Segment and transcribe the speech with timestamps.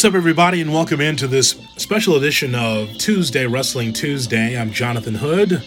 [0.00, 4.58] What's up, everybody, and welcome into this special edition of Tuesday Wrestling Tuesday.
[4.58, 5.62] I'm Jonathan Hood.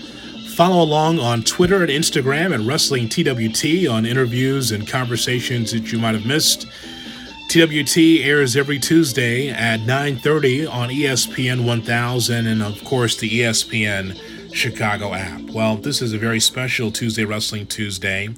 [0.56, 6.00] Follow along on Twitter and Instagram at Wrestling TWT on interviews and conversations that you
[6.00, 6.66] might have missed.
[7.50, 14.20] TWT airs every Tuesday at 9:30 on ESPN 1000 and of course the ESPN
[14.52, 15.42] Chicago app.
[15.42, 18.30] Well, this is a very special Tuesday Wrestling Tuesday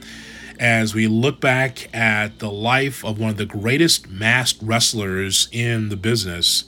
[0.60, 5.90] as we look back at the life of one of the greatest masked wrestlers in
[5.90, 6.66] the business,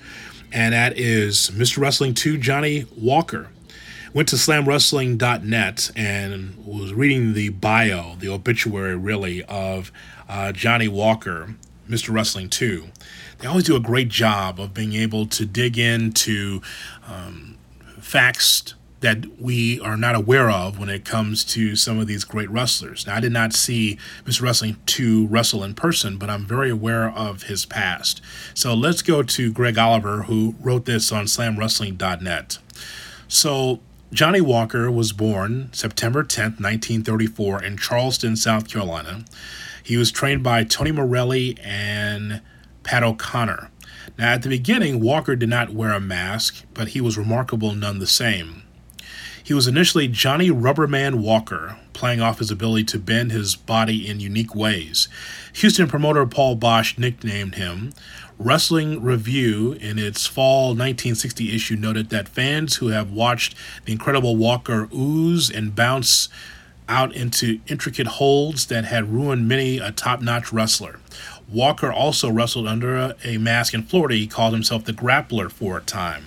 [0.51, 1.79] and that is Mr.
[1.79, 3.49] Wrestling 2 Johnny Walker.
[4.13, 9.91] Went to slamwrestling.net and was reading the bio, the obituary really, of
[10.29, 11.55] uh, Johnny Walker,
[11.89, 12.13] Mr.
[12.13, 12.87] Wrestling 2.
[13.39, 16.61] They always do a great job of being able to dig into
[17.07, 17.57] um,
[17.99, 22.49] facts that we are not aware of when it comes to some of these great
[22.49, 23.05] wrestlers.
[23.05, 24.41] Now, I did not see Mr.
[24.41, 28.21] Wrestling 2 wrestle in person, but I'm very aware of his past.
[28.53, 32.57] So let's go to Greg Oliver, who wrote this on slamwrestling.net.
[33.27, 33.81] So,
[34.13, 39.25] Johnny Walker was born September 10th, 1934, in Charleston, South Carolina.
[39.83, 42.41] He was trained by Tony Morelli and
[42.83, 43.69] Pat O'Connor.
[44.17, 47.99] Now, at the beginning, Walker did not wear a mask, but he was remarkable none
[47.99, 48.63] the same.
[49.47, 54.19] He was initially Johnny Rubberman Walker, playing off his ability to bend his body in
[54.19, 55.07] unique ways.
[55.53, 57.93] Houston promoter Paul Boesch nicknamed him.
[58.37, 64.35] Wrestling Review, in its fall 1960 issue, noted that fans who have watched the incredible
[64.35, 66.27] Walker ooze and bounce
[66.89, 70.99] out into intricate holds that had ruined many a top notch wrestler.
[71.47, 74.15] Walker also wrestled under a, a mask in Florida.
[74.15, 76.25] He called himself the Grappler for a time.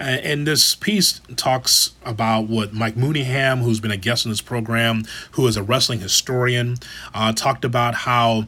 [0.00, 5.04] And this piece talks about what Mike Mooneyham, who's been a guest on this program,
[5.32, 6.76] who is a wrestling historian,
[7.12, 8.46] uh, talked about how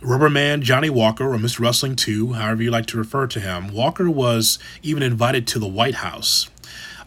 [0.00, 1.58] Rubberman Johnny Walker, or Mr.
[1.58, 5.66] Wrestling 2, however you like to refer to him, Walker was even invited to the
[5.66, 6.48] White House.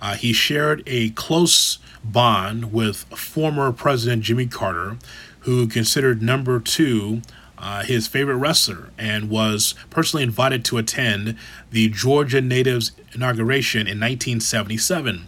[0.02, 4.98] Uh, he shared a close bond with former President Jimmy Carter,
[5.42, 7.22] who considered number two
[7.61, 11.38] uh, his favorite wrestler, and was personally invited to attend
[11.69, 15.27] the Georgia Natives inauguration in 1977.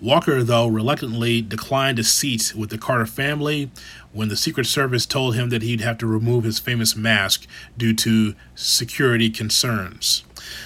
[0.00, 3.70] Walker, though, reluctantly declined a seat with the Carter family
[4.12, 7.46] when the Secret Service told him that he'd have to remove his famous mask
[7.78, 10.24] due to security concerns.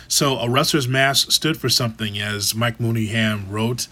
[0.09, 3.89] So, a wrestler's mask stood for something, as Mike Mooneyham wrote.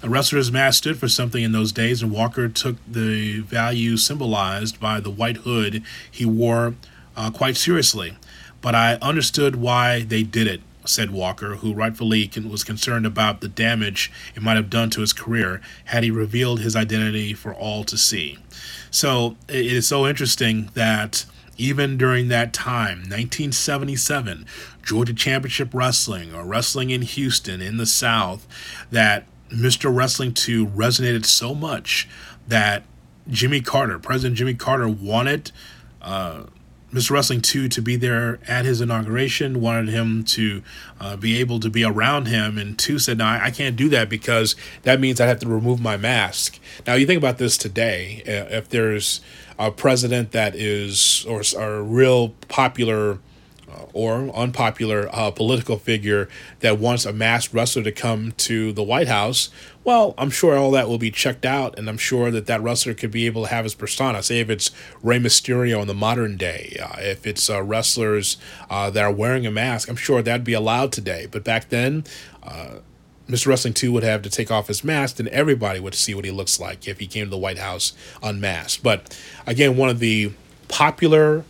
[0.00, 4.78] A wrestler's mask stood for something in those days, and Walker took the value symbolized
[4.78, 6.76] by the white hood he wore
[7.16, 8.16] uh, quite seriously.
[8.60, 13.48] But I understood why they did it, said Walker, who rightfully was concerned about the
[13.48, 17.82] damage it might have done to his career had he revealed his identity for all
[17.82, 18.38] to see.
[18.92, 21.24] So it is so interesting that
[21.56, 24.46] even during that time, 1977,
[24.84, 28.46] Georgia Championship Wrestling or wrestling in Houston in the South,
[28.92, 29.94] that Mr.
[29.94, 32.08] Wrestling 2 resonated so much
[32.46, 32.84] that
[33.28, 35.52] Jimmy Carter, President Jimmy Carter, wanted
[36.00, 36.44] uh,
[36.92, 37.10] Mr.
[37.10, 40.62] Wrestling 2 to be there at his inauguration, wanted him to
[40.98, 42.56] uh, be able to be around him.
[42.56, 45.80] And 2 said, No, I can't do that because that means I have to remove
[45.80, 46.58] my mask.
[46.86, 48.22] Now, you think about this today.
[48.24, 49.20] If there's
[49.58, 53.18] a president that is, or, or a real popular
[53.92, 56.28] or unpopular uh, political figure
[56.60, 59.50] that wants a masked wrestler to come to the White House,
[59.84, 62.92] well, I'm sure all that will be checked out, and I'm sure that that wrestler
[62.92, 64.22] could be able to have his persona.
[64.22, 64.70] Say if it's
[65.02, 68.36] Rey Mysterio in the modern day, uh, if it's uh, wrestlers
[68.68, 71.26] uh, that are wearing a mask, I'm sure that'd be allowed today.
[71.30, 72.04] But back then,
[72.42, 72.80] uh,
[73.28, 73.46] Mr.
[73.46, 76.30] Wrestling 2 would have to take off his mask, and everybody would see what he
[76.30, 77.92] looks like if he came to the White House
[78.22, 78.82] unmasked.
[78.82, 80.32] But again, one of the
[80.68, 81.44] popular,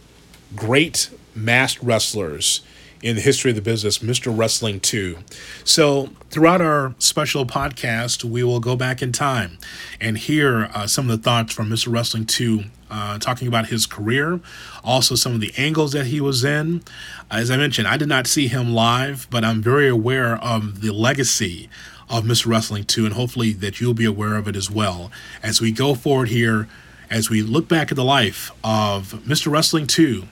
[0.56, 2.60] great masked wrestlers
[3.02, 4.36] in the history of the business, Mr.
[4.36, 5.18] Wrestling 2.
[5.64, 9.58] So, throughout our special podcast, we will go back in time
[10.00, 11.92] and hear uh, some of the thoughts from Mr.
[11.92, 14.40] Wrestling 2, uh, talking about his career,
[14.82, 16.82] also some of the angles that he was in.
[17.30, 20.92] As I mentioned, I did not see him live, but I'm very aware of the
[20.92, 21.68] legacy
[22.10, 22.46] of Mr.
[22.46, 25.10] Wrestling 2, and hopefully that you'll be aware of it as well.
[25.42, 26.68] As we go forward here,
[27.10, 29.50] as we look back at the life of Mr.
[29.50, 30.24] Wrestling 2,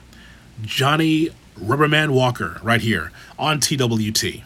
[0.61, 4.43] Johnny Rubberman Walker right here on TWT.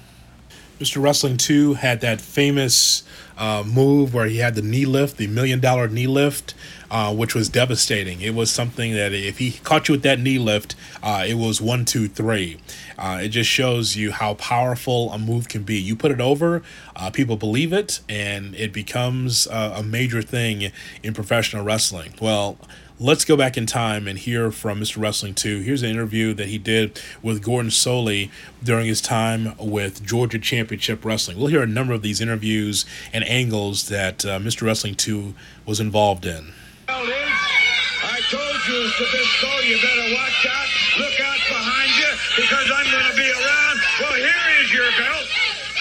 [0.80, 1.00] Mr.
[1.00, 3.04] Wrestling 2 had that famous
[3.38, 6.56] uh, move where he had the knee lift, the million dollar knee lift,
[6.90, 8.20] uh, which was devastating.
[8.22, 11.62] It was something that if he caught you with that knee lift, uh, it was
[11.62, 12.58] one, two, three.
[12.98, 15.80] Uh, it just shows you how powerful a move can be.
[15.80, 16.64] You put it over,
[16.96, 20.72] uh, people believe it, and it becomes a major thing
[21.04, 22.14] in professional wrestling.
[22.20, 22.58] Well,
[23.02, 25.02] let's go back in time and hear from Mr.
[25.02, 25.62] Wrestling 2.
[25.62, 28.30] Here's an interview that he did with Gordon Solie
[28.64, 31.40] during his time with Georgia Championship Wrestling.
[31.40, 34.62] We'll hear a number of these interviews and angles that uh, Mr.
[34.62, 35.34] Wrestling 2
[35.66, 36.54] was involved in.
[36.88, 40.70] I told you, Zbyszko, you better watch out,
[41.00, 43.80] look out behind you, because I'm going to be around.
[44.00, 45.26] Well, here is your belt.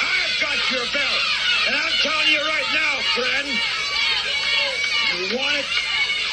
[0.01, 1.21] I've got your belt.
[1.69, 3.49] And I'm telling you right now, friend,
[5.21, 5.90] you want it?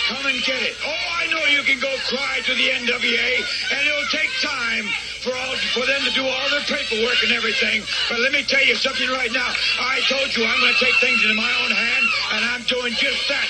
[0.07, 0.71] Come and get it.
[0.87, 3.31] Oh, I know you can go cry to the NWA,
[3.75, 4.87] and it'll take time
[5.19, 7.83] for all for them to do all their paperwork and everything.
[8.07, 9.51] But let me tell you something right now.
[9.83, 12.05] I told you I'm going to take things into my own hand,
[12.39, 13.47] and I'm doing just that.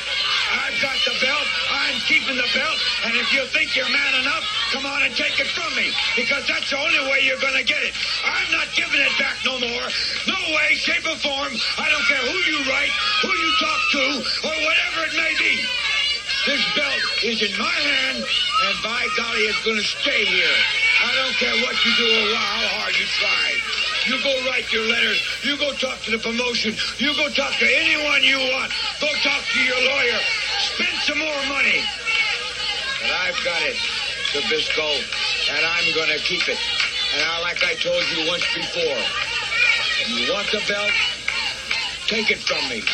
[0.50, 1.46] I've got the belt.
[1.70, 2.78] I'm keeping the belt.
[3.06, 4.42] And if you think you're man enough,
[4.74, 5.94] come on and take it from me.
[6.18, 7.94] Because that's the only way you're going to get it.
[8.26, 9.86] I'm not giving it back no more.
[10.26, 11.54] No way, shape, or form.
[11.78, 14.04] I don't care who you write, who you talk to,
[14.50, 15.54] or whatever it may be.
[16.48, 20.58] This belt is in my hand, and by golly, it's going to stay here.
[21.04, 23.52] I don't care what you do or how hard you try.
[24.08, 25.20] You go write your letters.
[25.44, 26.72] You go talk to the promotion.
[27.04, 28.72] You go talk to anyone you want.
[29.04, 30.20] Go talk to your lawyer.
[30.72, 31.84] Spend some more money.
[33.04, 33.76] But I've got it,
[34.32, 34.88] Zbyszko,
[35.52, 36.58] and I'm going to keep it.
[37.12, 39.04] And I, like I told you once before,
[40.16, 40.96] you want the belt?
[42.08, 42.88] Take it from me.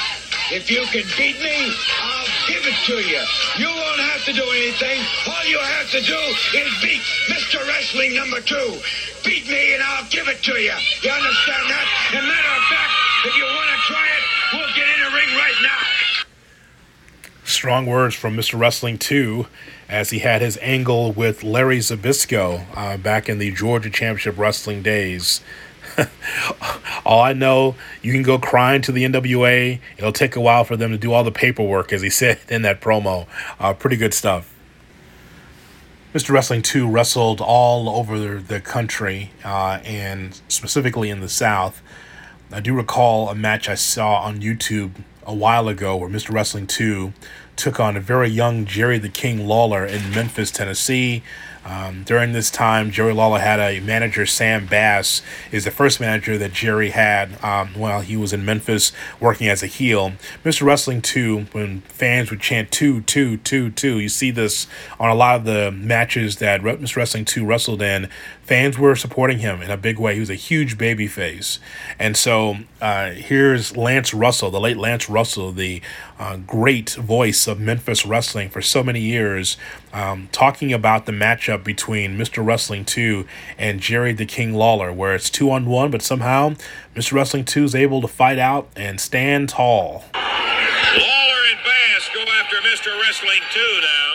[0.49, 1.71] If you can beat me,
[2.01, 3.21] I'll give it to you.
[3.57, 4.99] You won't have to do anything.
[5.27, 6.19] All you have to do
[6.57, 7.65] is beat Mr.
[7.67, 8.79] Wrestling number two.
[9.23, 10.75] Beat me and I'll give it to you.
[11.01, 11.87] You understand that?
[12.13, 12.93] And matter of fact,
[13.25, 14.23] if you want to try it,
[14.53, 15.79] we'll get in the ring right now.
[17.45, 18.59] Strong words from Mr.
[18.59, 19.47] Wrestling 2
[19.89, 24.81] as he had his angle with Larry Zbyszko uh, back in the Georgia Championship Wrestling
[24.81, 25.41] days.
[27.05, 29.79] all I know, you can go crying to the NWA.
[29.97, 32.61] It'll take a while for them to do all the paperwork, as he said in
[32.63, 33.27] that promo.
[33.59, 34.53] Uh, pretty good stuff.
[36.13, 36.29] Mr.
[36.29, 41.81] Wrestling 2 wrestled all over the country uh, and specifically in the South.
[42.51, 44.91] I do recall a match I saw on YouTube
[45.25, 46.31] a while ago where Mr.
[46.31, 47.13] Wrestling 2
[47.55, 51.23] took on a very young Jerry the King Lawler in Memphis, Tennessee.
[51.65, 55.21] Um, during this time, Jerry Lawler had a manager, Sam Bass,
[55.51, 59.63] is the first manager that Jerry had um, while he was in Memphis working as
[59.63, 60.13] a heel.
[60.43, 60.63] Mr.
[60.63, 64.67] Wrestling 2, when fans would chant 2, 2, 2, 2, you see this
[64.99, 66.97] on a lot of the matches that Mr.
[66.97, 68.09] Wrestling 2 wrestled in
[68.43, 70.15] fans were supporting him in a big way.
[70.15, 71.59] He was a huge baby face.
[71.97, 75.81] And so uh, here's Lance Russell, the late Lance Russell, the
[76.19, 79.57] uh, great voice of Memphis wrestling for so many years,
[79.93, 82.45] um, talking about the matchup between Mr.
[82.45, 83.25] Wrestling 2
[83.57, 86.55] and Jerry the King Lawler, where it's two on one, but somehow
[86.95, 87.13] Mr.
[87.13, 90.05] Wrestling 2 is able to fight out and stand tall.
[90.13, 92.99] Lawler and Bass go after Mr.
[93.01, 94.13] Wrestling 2 now.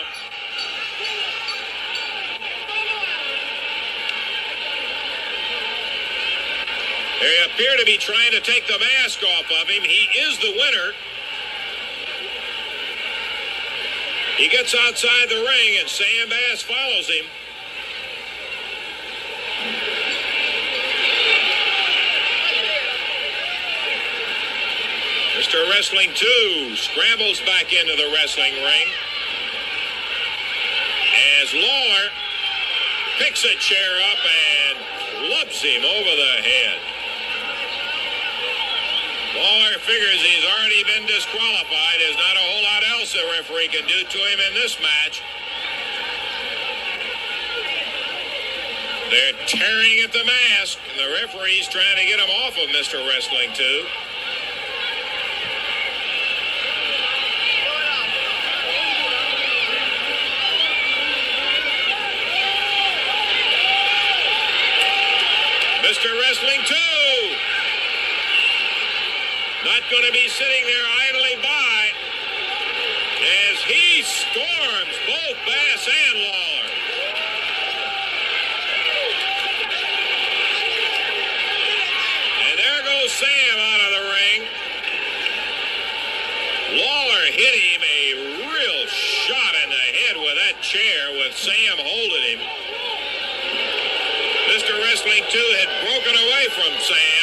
[7.19, 9.83] They appear to be trying to take the mask off of him.
[9.83, 10.93] He is the winner.
[14.39, 17.25] He gets outside the ring, and Sam Bass follows him.
[25.37, 25.69] Mr.
[25.69, 28.87] Wrestling 2 scrambles back into the wrestling ring
[31.41, 32.09] as Lawler
[33.17, 34.77] picks a chair up and
[35.27, 36.79] clubs him over the head.
[39.35, 41.97] Lawler figures he's already been disqualified.
[41.99, 45.21] There's not a whole lot else the referee can do to him in this match.
[49.11, 53.05] They're tearing at the mask, and the referee's trying to get him off of Mr.
[53.07, 53.85] Wrestling, too.
[65.85, 66.19] Mr.
[66.21, 67.58] Wrestling 2
[69.65, 71.91] not going to be sitting there idly by
[73.51, 76.69] as he storms both Bass and Lawler.
[82.47, 84.39] And there goes Sam out of the ring.
[86.79, 88.03] Lawler hit him a
[88.47, 92.47] real shot in the head with that chair with Sam holding him.
[94.55, 94.71] Mr.
[94.79, 97.18] Wrestling 2 had broken away from Sam.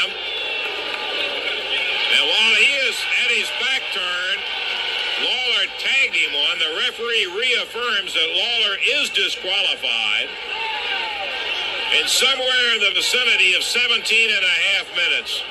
[3.97, 6.59] Lawler tagged him on.
[6.59, 10.29] The referee reaffirms that Lawler is disqualified.
[11.97, 15.43] And somewhere in the vicinity of 17 and a half minutes.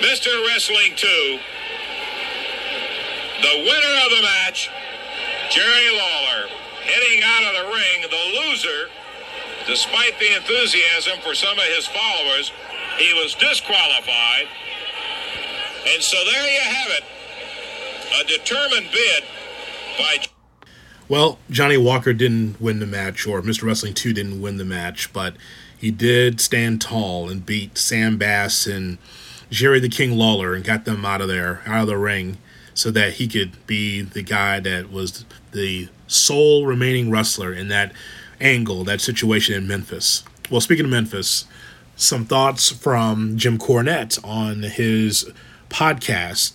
[0.00, 0.46] Mr.
[0.46, 1.38] Wrestling 2,
[3.42, 4.68] the winner of the match,
[5.50, 6.48] Jerry Lawler,
[6.84, 8.90] heading out of the ring, the loser,
[9.66, 12.52] despite the enthusiasm for some of his followers,
[12.98, 14.48] he was disqualified.
[15.88, 17.04] And so there you have it.
[18.20, 19.24] A determined bid
[19.98, 20.26] by.
[21.08, 23.64] Well, Johnny Walker didn't win the match, or Mr.
[23.64, 25.36] Wrestling 2 didn't win the match, but
[25.78, 28.98] he did stand tall and beat Sam Bass and
[29.50, 32.38] Jerry the King Lawler and got them out of there, out of the ring,
[32.74, 37.92] so that he could be the guy that was the sole remaining wrestler in that
[38.40, 40.24] angle, that situation in Memphis.
[40.50, 41.44] Well, speaking of Memphis,
[41.94, 45.30] some thoughts from Jim Cornette on his
[45.76, 46.54] podcast.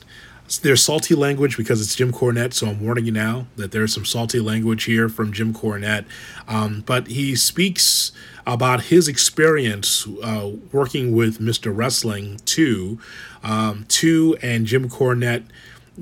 [0.64, 4.04] There's salty language because it's Jim Cornette, so I'm warning you now that there's some
[4.04, 6.06] salty language here from Jim Cornette.
[6.48, 8.12] Um, but he speaks
[8.48, 11.72] about his experience uh, working with Mr.
[11.74, 13.00] Wrestling 2.
[13.44, 15.44] Um, 2 and Jim Cornette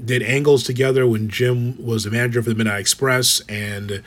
[0.05, 4.01] did angles together when Jim was the manager for the Midnight Express, and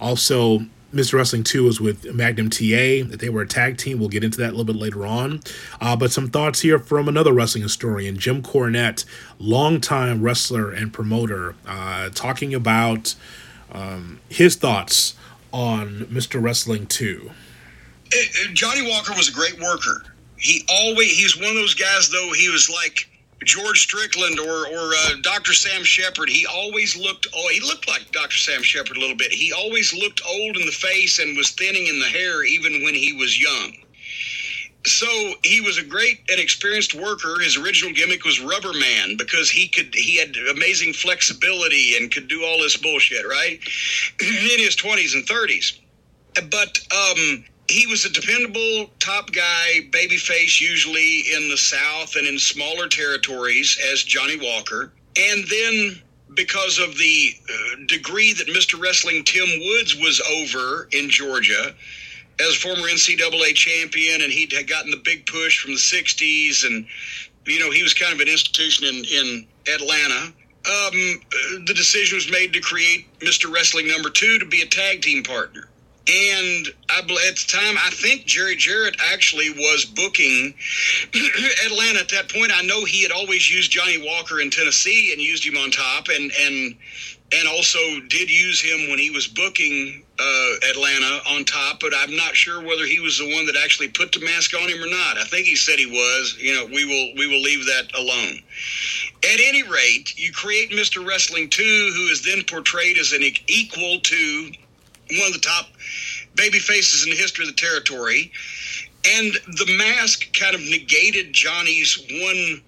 [0.00, 0.66] also
[0.96, 1.14] Mr.
[1.14, 3.98] Wrestling 2 was with Magnum TA, that they were a tag team.
[3.98, 5.40] We'll get into that a little bit later on.
[5.80, 9.04] Uh, but some thoughts here from another wrestling historian, Jim Cornette,
[9.38, 13.14] longtime wrestler and promoter, uh, talking about
[13.72, 15.14] um, his thoughts
[15.52, 16.42] on Mr.
[16.42, 17.30] Wrestling 2.
[18.06, 18.16] Uh,
[18.52, 20.02] Johnny Walker was a great worker.
[20.36, 23.08] He always, he's one of those guys, though, he was like,
[23.44, 25.52] George Strickland or or uh, Dr.
[25.52, 28.36] Sam Sheppard, he always looked oh he looked like Dr.
[28.36, 29.32] Sam Sheppard a little bit.
[29.32, 32.94] He always looked old in the face and was thinning in the hair even when
[32.94, 33.74] he was young.
[34.86, 37.40] So he was a great and experienced worker.
[37.40, 42.28] His original gimmick was Rubber Man because he could he had amazing flexibility and could
[42.28, 43.60] do all this bullshit, right?
[44.20, 45.78] in his 20s and 30s.
[46.50, 52.38] But um he was a dependable top guy, babyface, usually in the South and in
[52.38, 54.92] smaller territories as Johnny Walker.
[55.16, 56.02] And then
[56.34, 58.80] because of the uh, degree that Mr.
[58.80, 61.74] Wrestling Tim Woods was over in Georgia
[62.38, 66.86] as former NCAA champion, and he'd had gotten the big push from the 60s, and,
[67.46, 70.32] you know, he was kind of an institution in, in Atlanta.
[70.66, 71.20] Um,
[71.64, 73.52] the decision was made to create Mr.
[73.52, 75.68] Wrestling number two to be a tag team partner.
[76.08, 80.54] And I, at the time, I think Jerry Jarrett actually was booking
[81.66, 82.52] Atlanta at that point.
[82.54, 86.06] I know he had always used Johnny Walker in Tennessee and used him on top,
[86.08, 86.76] and and
[87.32, 91.80] and also did use him when he was booking uh, Atlanta on top.
[91.80, 94.68] But I'm not sure whether he was the one that actually put the mask on
[94.68, 95.18] him or not.
[95.18, 96.36] I think he said he was.
[96.38, 98.38] You know, we will we will leave that alone.
[99.24, 101.04] At any rate, you create Mr.
[101.04, 104.52] Wrestling 2, who is then portrayed as an equal to
[105.10, 105.66] one of the top
[106.34, 108.32] baby faces in the history of the territory.
[109.04, 112.62] And the mask kind of negated Johnny's one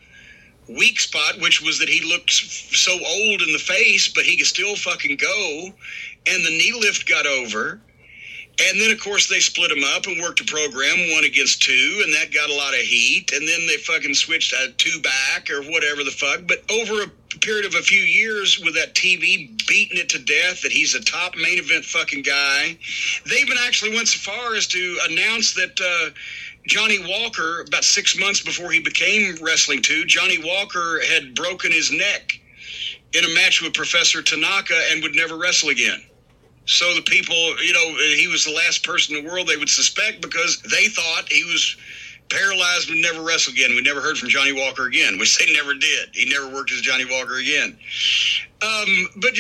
[0.68, 4.46] weak spot, which was that he looked so old in the face, but he could
[4.46, 5.72] still fucking go.
[6.26, 7.80] And the knee lift got over.
[8.60, 12.02] And then, of course, they split him up and worked a program one against two,
[12.04, 13.30] and that got a lot of heat.
[13.32, 16.40] And then they fucking switched a two back or whatever the fuck.
[16.46, 20.62] But over a period of a few years, with that TV beating it to death
[20.62, 22.76] that he's a top main event fucking guy,
[23.28, 25.78] they even actually went so far as to announce that.
[25.80, 26.10] Uh,
[26.66, 31.90] Johnny Walker, about six months before he became Wrestling 2, Johnny Walker had broken his
[31.90, 32.32] neck
[33.14, 36.02] in a match with Professor Tanaka and would never wrestle again.
[36.66, 39.70] So the people, you know, he was the last person in the world they would
[39.70, 41.76] suspect because they thought he was
[42.30, 43.70] paralyzed and never wrestle again.
[43.70, 46.10] We never heard from Johnny Walker again, which they never did.
[46.12, 47.76] He never worked as Johnny Walker again.
[48.62, 49.34] Um, but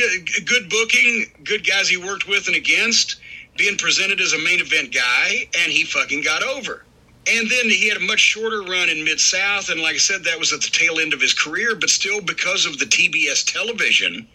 [0.44, 3.20] good booking, good guys he worked with and against,
[3.56, 6.84] being presented as a main event guy, and he fucking got over.
[7.26, 10.24] And then he had a much shorter run in Mid South, and like I said,
[10.24, 11.74] that was at the tail end of his career.
[11.74, 14.26] But still, because of the TBS television,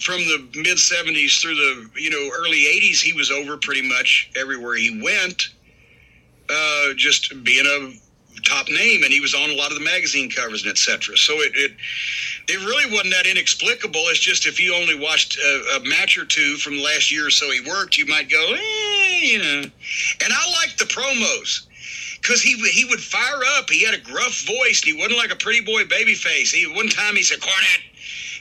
[0.00, 4.30] from the mid 70s through the you know early 80s he was over pretty much
[4.34, 5.50] everywhere he went
[6.50, 10.30] uh, just being a top name and he was on a lot of the magazine
[10.30, 11.72] covers and etc so it, it
[12.48, 16.24] it really wasn't that inexplicable it's just if you only watched a, a match or
[16.24, 19.62] two from the last year or so he worked you might go eh, you know
[19.62, 21.66] and i liked the promos
[22.20, 23.70] because he he would fire up.
[23.70, 26.52] He had a gruff voice, and he wasn't like a pretty boy baby face.
[26.52, 27.82] He one time he said, "Cornette,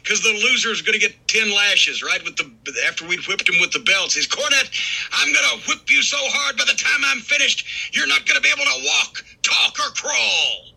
[0.02, 2.24] because the loser is going to get 10 lashes, right?
[2.24, 2.50] With the
[2.88, 4.16] After we'd whipped him with the belts.
[4.16, 4.70] He's, Cornette,
[5.14, 8.36] I'm going to whip you so hard by the time I'm finished, you're not going
[8.36, 10.70] to be able to walk, talk, or crawl.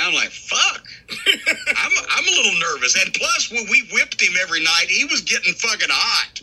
[0.00, 0.84] I'm like, fuck.
[1.26, 2.94] I'm, I'm a little nervous.
[3.04, 6.40] And plus, when we whipped him every night, he was getting fucking hot.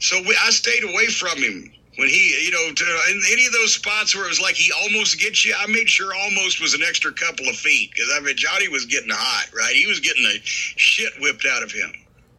[0.00, 1.72] So we, I stayed away from him.
[1.96, 4.70] When he, you know, to, in any of those spots where it was like he
[4.70, 8.20] almost gets you, I made sure almost was an extra couple of feet because I
[8.20, 9.74] mean Johnny was getting hot, right?
[9.74, 11.92] He was getting the shit whipped out of him.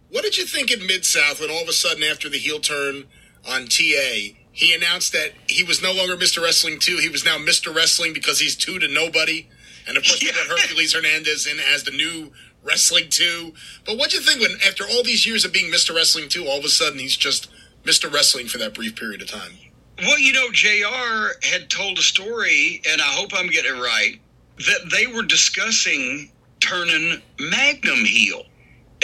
[0.10, 2.60] What did you think in Mid South when all of a sudden after the heel
[2.60, 3.06] turn
[3.48, 6.42] on TA, he announced that he was no longer Mr.
[6.42, 7.74] Wrestling 2, he was now Mr.
[7.74, 9.48] Wrestling because he's two to nobody.
[9.88, 10.32] And of course, yeah.
[10.32, 12.32] we got Hercules Hernandez in as the new
[12.64, 13.54] Wrestling 2.
[13.86, 15.96] But what'd you think when, after all these years of being Mr.
[15.96, 17.50] Wrestling 2, all of a sudden he's just
[17.88, 18.12] Mr.
[18.12, 19.51] Wrestling for that brief period of time?
[20.00, 24.20] Well, you know, JR had told a story, and I hope I'm getting it right,
[24.58, 28.44] that they were discussing turning Magnum heel.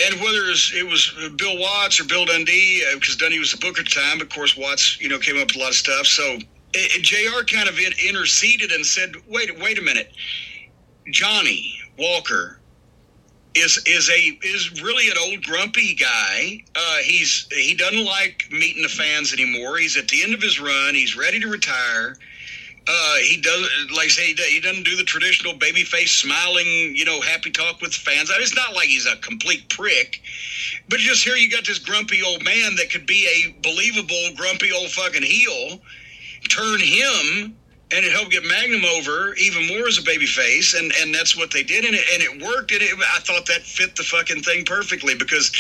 [0.04, 3.82] And whether it was Bill Watts or Bill Dundee, because uh, Dundee was the booker
[3.82, 6.08] at the time, of course, Watts, you know, came up with a lot of stuff.
[6.08, 6.40] So
[6.74, 10.12] JR kind of interceded and said, wait, wait a minute.
[11.12, 12.60] Johnny Walker
[13.56, 16.64] is is a is really an old grumpy guy.
[16.76, 19.78] Uh, he's he doesn't like meeting the fans anymore.
[19.78, 20.96] He's at the end of his run.
[20.96, 22.18] He's ready to retire.
[22.86, 27.06] Uh, he does like I say he doesn't do the traditional baby face smiling, you
[27.06, 28.30] know, happy talk with fans.
[28.30, 30.22] I mean, it's not like he's a complete prick,
[30.90, 34.72] but just here you got this grumpy old man that could be a believable grumpy
[34.74, 35.80] old fucking heel.
[36.50, 37.56] Turn him
[37.94, 41.38] and it helped get Magnum over even more as a baby face, and and that's
[41.38, 42.72] what they did, and it and it worked.
[42.72, 45.52] And it, I thought that fit the fucking thing perfectly because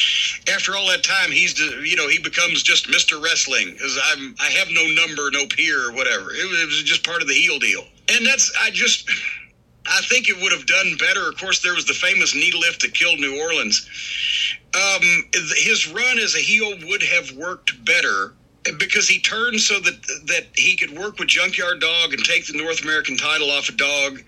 [0.51, 4.49] after all that time, he's you know he becomes just Mister Wrestling because I'm I
[4.49, 6.31] have no number, no peer, or whatever.
[6.31, 9.09] It was, it was just part of the heel deal, and that's I just.
[9.85, 11.27] I think it would have done better.
[11.27, 13.85] Of course, there was the famous knee lift that killed New Orleans.
[14.73, 15.01] Um,
[15.33, 18.33] his run as a heel would have worked better
[18.79, 22.57] because he turned so that that he could work with Junkyard Dog and take the
[22.57, 24.21] North American title off of Dog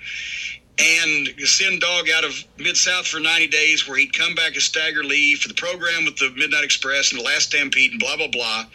[0.78, 4.64] and send Dog out of Mid South for 90 days, where he'd come back as
[4.64, 8.18] Stagger Lee for the program with the Midnight Express and the Last Stampede and blah
[8.18, 8.66] blah blah.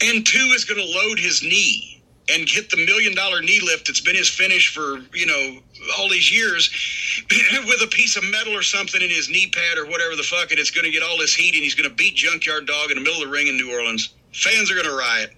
[0.00, 1.94] And two is going to load his knee
[2.28, 5.58] and hit the million dollar knee lift that's been his finish for you know
[5.98, 6.70] all these years
[7.66, 10.50] with a piece of metal or something in his knee pad or whatever the fuck
[10.50, 12.90] and it's going to get all this heat and he's going to beat junkyard dog
[12.90, 15.30] in the middle of the ring in new orleans fans are going to riot.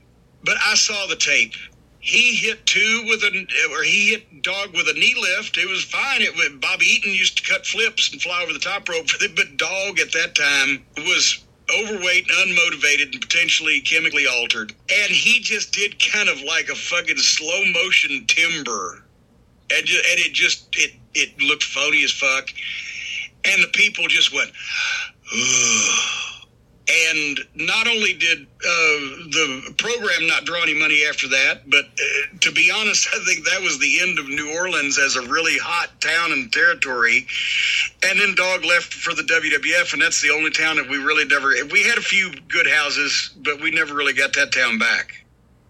[0.44, 1.54] But I saw the tape.
[2.00, 5.56] He hit two with a, or he hit dog with a knee lift.
[5.58, 6.22] It was fine.
[6.22, 9.56] It was, Bobby Eaton used to cut flips and fly over the top rope, but
[9.56, 11.42] dog at that time was
[11.80, 14.72] overweight, and unmotivated, and potentially chemically altered.
[14.88, 19.02] And he just did kind of like a fucking slow motion timber,
[19.74, 22.50] and just, and it just it it looked phony as fuck.
[23.44, 24.52] And the people just went.
[25.32, 26.35] Ugh
[26.88, 28.98] and not only did uh,
[29.30, 33.44] the program not draw any money after that, but uh, to be honest, I think
[33.44, 37.26] that was the end of New Orleans as a really hot town and territory.
[38.04, 41.24] And then Dog left for the WWF, and that's the only town that we really
[41.24, 41.54] never.
[41.72, 45.24] We had a few good houses, but we never really got that town back.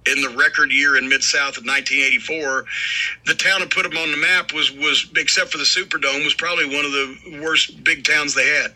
[0.06, 2.64] In the record year in Mid South of 1984,
[3.24, 6.34] the town that put them on the map was was except for the Superdome was
[6.34, 8.74] probably one of the worst big towns they had.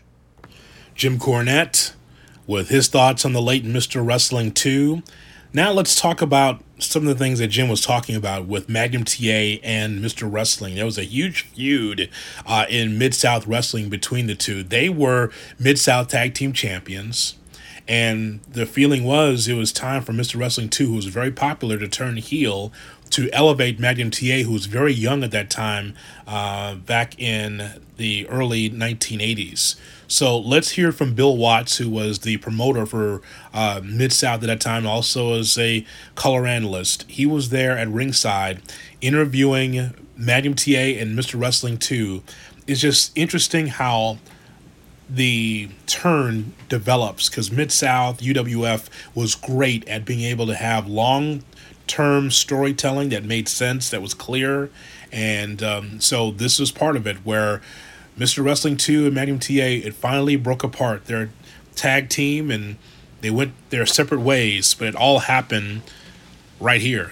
[0.93, 1.93] Jim Cornette
[2.47, 4.05] with his thoughts on the late Mr.
[4.05, 5.03] Wrestling 2.
[5.53, 9.03] Now let's talk about some of the things that Jim was talking about with Magnum
[9.03, 10.31] TA and Mr.
[10.31, 10.75] Wrestling.
[10.75, 12.09] There was a huge feud
[12.45, 14.63] uh, in Mid South Wrestling between the two.
[14.63, 17.35] They were Mid South Tag Team Champions.
[17.87, 20.39] And the feeling was it was time for Mr.
[20.39, 22.71] Wrestling 2, who was very popular, to turn heel
[23.09, 28.27] to elevate Magnum TA, who was very young at that time, uh, back in the
[28.29, 29.75] early 1980s.
[30.11, 33.21] So let's hear from Bill Watts, who was the promoter for
[33.53, 37.05] uh, Mid South at that time, also as a color analyst.
[37.07, 38.61] He was there at ringside
[38.99, 41.39] interviewing Magnum TA and Mr.
[41.39, 42.23] Wrestling 2.
[42.67, 44.17] It's just interesting how
[45.09, 51.41] the turn develops because Mid South UWF was great at being able to have long
[51.87, 54.71] term storytelling that made sense, that was clear.
[55.09, 57.61] And um, so this was part of it where
[58.17, 58.43] Mr.
[58.43, 61.05] Wrestling 2 and Magnum TA, it finally broke apart.
[61.05, 61.29] Their
[61.75, 62.77] tag team and
[63.21, 65.81] they went their separate ways, but it all happened
[66.59, 67.11] right here.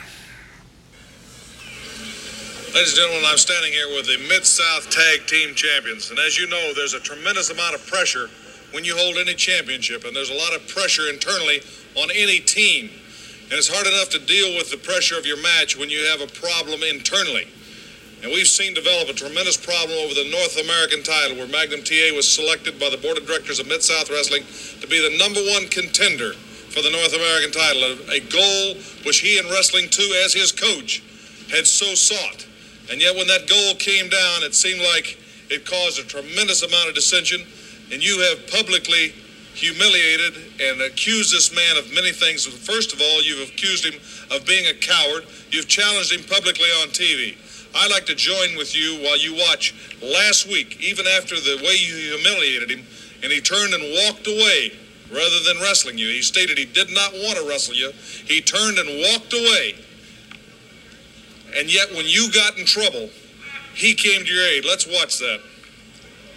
[2.73, 6.11] Ladies and gentlemen, I'm standing here with the Mid South Tag Team Champions.
[6.11, 8.27] And as you know, there's a tremendous amount of pressure
[8.73, 11.61] when you hold any championship, and there's a lot of pressure internally
[11.95, 12.89] on any team.
[13.49, 16.21] And it's hard enough to deal with the pressure of your match when you have
[16.21, 17.47] a problem internally.
[18.21, 22.11] And we've seen develop a tremendous problem over the North American title, where Magnum TA
[22.13, 24.43] was selected by the board of directors of Mid South Wrestling
[24.81, 26.33] to be the number one contender
[26.69, 31.01] for the North American title, a, goal which he and Wrestling 2, as his coach,
[31.49, 32.45] had so sought.
[32.91, 35.17] And yet, when that goal came down, it seemed like
[35.49, 37.41] it caused a tremendous amount of dissension.
[37.91, 39.13] And you have publicly
[39.55, 42.45] humiliated and accused this man of many things.
[42.45, 45.25] First of all, you've accused him of being a coward.
[45.51, 47.35] You've challenged him publicly on TV.
[47.75, 51.75] I'd like to join with you while you watch last week, even after the way
[51.75, 52.85] you humiliated him,
[53.21, 54.71] and he turned and walked away
[55.11, 56.07] rather than wrestling you.
[56.07, 57.91] He stated he did not want to wrestle you.
[58.25, 59.75] He turned and walked away.
[61.57, 63.09] And yet, when you got in trouble,
[63.73, 64.65] he came to your aid.
[64.65, 65.41] Let's watch that.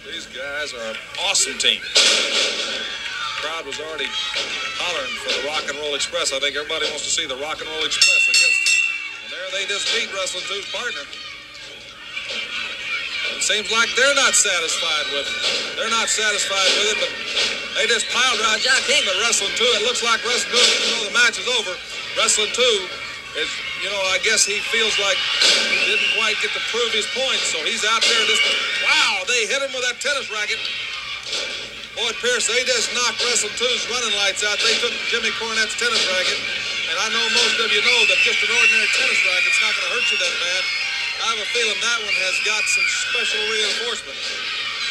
[0.05, 0.97] These guys are an
[1.29, 1.79] awesome team.
[1.81, 6.33] The crowd was already hollering for the Rock and Roll Express.
[6.33, 8.75] I think everybody wants to see the Rock and Roll Express against them.
[9.23, 11.05] And there they just beat Wrestling 2's partner.
[13.41, 15.37] Seems like they're not satisfied with it.
[15.79, 17.11] they're not satisfied with it, but
[17.79, 19.63] they just piled right Jack into Wrestling 2.
[19.79, 21.73] It looks like Wrestling 2, even though the match is over,
[22.19, 22.61] Wrestling 2
[23.41, 23.49] is,
[23.81, 27.41] you know, I guess he feels like he didn't quite get to prove his point,
[27.49, 28.43] so he's out there just,
[28.85, 30.61] wow, they hit him with that tennis racket.
[31.97, 34.57] Boy, Pierce, they just knocked Wrestling 2's running lights out.
[34.61, 36.39] They took Jimmy Cornette's tennis racket,
[36.89, 39.87] and I know most of you know that just an ordinary tennis racket's not going
[39.89, 40.63] to hurt you that bad.
[41.23, 44.19] I have a feeling that one has got some special reinforcement.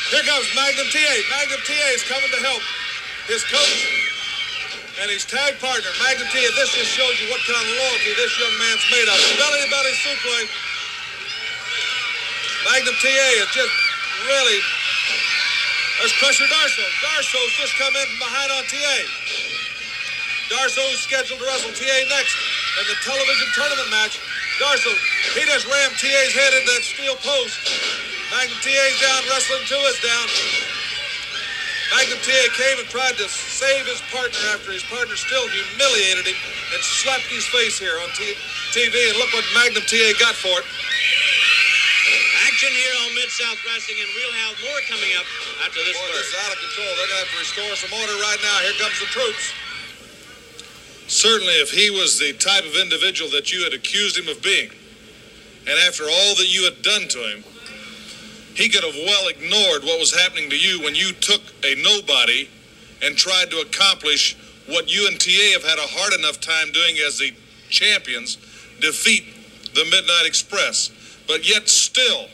[0.08, 1.12] Here comes Magnum TA.
[1.28, 2.64] Magnum TA is coming to help
[3.28, 3.84] his coach
[4.96, 6.40] and his tag partner, Magnum TA.
[6.56, 9.20] This just shows you what kind of loyalty this young man's made of.
[9.36, 10.48] Belly to belly suplex.
[12.64, 13.74] Magnum TA is just
[14.24, 14.60] really.
[16.00, 16.88] There's Crusher Darsow.
[17.04, 18.96] Darsow's just come in from behind on TA.
[20.48, 22.40] Darsow's scheduled to wrestle TA next
[22.80, 24.16] in the television tournament match.
[24.62, 24.94] Darsow,
[25.34, 27.58] he just rammed TA's head into that steel post.
[28.30, 30.26] Magnum TA's down, wrestling two is down.
[31.90, 36.38] Magnum TA came and tried to save his partner after his partner still humiliated him
[36.70, 38.38] and slapped his face here on t-
[38.70, 38.94] TV.
[39.10, 40.66] And look what Magnum TA got for it.
[42.46, 45.26] Action here on Mid South Wrestling, and we'll have more coming up
[45.66, 46.86] after this Boy, this is out of control.
[47.02, 48.56] They're going to have to restore some order right now.
[48.62, 49.42] Here comes the troops.
[51.12, 54.70] Certainly, if he was the type of individual that you had accused him of being,
[55.68, 57.44] and after all that you had done to him,
[58.54, 62.48] he could have well ignored what was happening to you when you took a nobody
[63.02, 66.96] and tried to accomplish what you and TA have had a hard enough time doing
[67.06, 67.34] as the
[67.68, 68.38] champions
[68.80, 69.24] defeat
[69.74, 70.90] the Midnight Express.
[71.28, 72.28] But yet, still,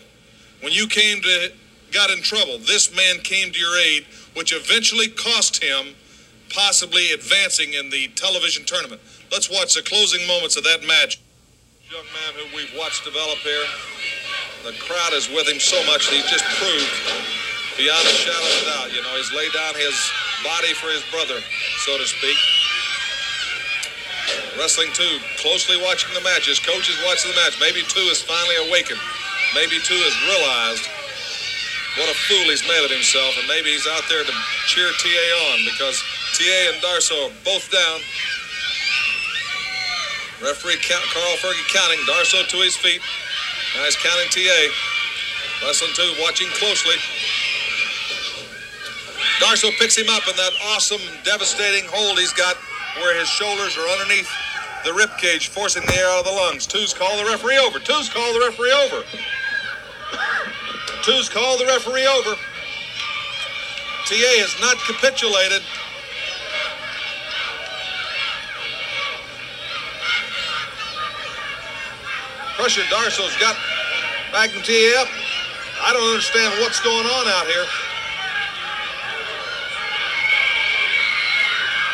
[0.60, 1.52] when you came to
[1.90, 5.96] got in trouble, this man came to your aid, which eventually cost him
[6.50, 9.00] possibly advancing in the television tournament.
[9.30, 11.20] Let's watch the closing moments of that match.
[11.90, 13.64] Young man who we've watched develop here.
[14.64, 16.92] The crowd is with him so much that he's just proved
[17.78, 18.88] beyond a shadow of a doubt.
[18.92, 19.96] You know, he's laid down his
[20.42, 21.38] body for his brother,
[21.86, 22.36] so to speak.
[24.58, 26.50] Wrestling two, closely watching the match.
[26.50, 27.56] His coach is watching the match.
[27.62, 29.00] Maybe two is finally awakened.
[29.54, 30.84] Maybe two has realized
[31.96, 34.34] what a fool he's made of himself, and maybe he's out there to
[34.68, 36.02] cheer TA on because
[36.38, 37.98] TA and Darsow both down.
[40.38, 41.98] Referee count, Carl Fergie counting.
[42.06, 43.02] Darsow to his feet.
[43.74, 44.60] Nice counting TA.
[45.66, 46.94] Wrestling two, watching closely.
[49.42, 52.56] Darsow picks him up in that awesome, devastating hold he's got
[53.02, 54.30] where his shoulders are underneath
[54.84, 56.68] the rib cage, forcing the air out of the lungs.
[56.68, 57.80] Two's call the referee over.
[57.80, 59.02] Two's call the referee over.
[61.02, 62.38] Two's call the referee over.
[64.06, 65.62] TA has not capitulated.
[72.58, 73.54] Crusher Darsow's got
[74.34, 75.06] Magnum TA up.
[75.78, 77.62] I don't understand what's going on out here.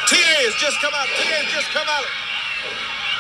[0.09, 1.05] TA has just come out.
[1.21, 2.09] TA has just come out.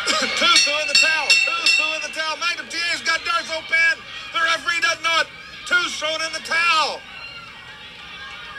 [0.40, 1.28] Threw in the towel.
[1.76, 2.40] Threw in the towel.
[2.40, 4.00] Magnum TA's got Darsow pinned.
[4.32, 5.28] The referee doesn't know it.
[5.68, 6.96] Two's thrown in the towel.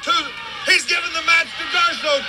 [0.06, 0.14] Two.
[0.70, 2.22] He's giving the match to Darsow.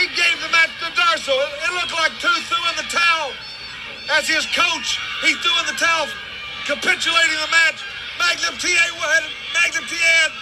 [0.00, 1.36] He gave the match to Darsow.
[1.36, 2.32] It, it looked like threw
[2.72, 3.36] in the towel.
[4.16, 6.06] As his coach, he threw in the towel,
[6.68, 7.80] capitulating the match.
[8.20, 9.24] Magnum TA had
[9.56, 10.32] Magnum TA had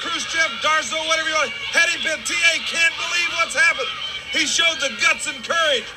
[0.00, 1.50] Khrushchev, Darsow, whatever you want.
[1.50, 3.88] Had he been TA, can't believe what's happened.
[4.30, 5.88] He showed the guts and courage.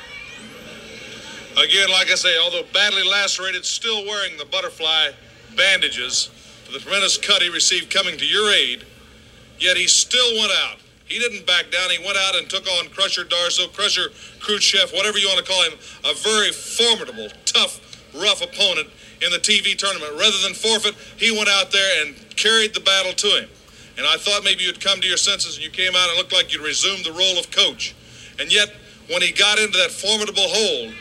[1.52, 5.10] Again, like I say, although badly lacerated, still wearing the butterfly
[5.54, 6.30] bandages
[6.64, 8.84] for the tremendous cut he received coming to your aid,
[9.60, 10.78] yet he still went out.
[11.04, 11.90] He didn't back down.
[11.90, 14.08] He went out and took on Crusher Darsow, Crusher
[14.40, 17.81] Khrushchev, whatever you want to call him, a very formidable, tough,
[18.14, 18.88] rough opponent
[19.20, 20.12] in the TV tournament.
[20.18, 23.48] Rather than forfeit, he went out there and carried the battle to him.
[23.96, 26.32] And I thought maybe you'd come to your senses and you came out and looked
[26.32, 27.94] like you'd resumed the role of coach.
[28.40, 28.74] And yet,
[29.10, 30.94] when he got into that formidable hold,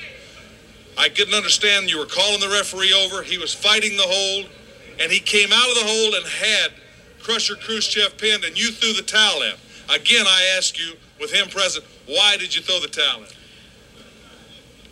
[0.98, 3.24] I couldn't understand you were calling the referee over.
[3.24, 4.50] He was fighting the hold,
[5.00, 6.72] and he came out of the hold and had
[7.22, 9.54] Crusher Khrushchev pinned, and you threw the towel in.
[9.90, 13.30] Again, I ask you, with him present, why did you throw the towel in?